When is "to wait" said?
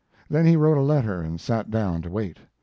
2.01-2.39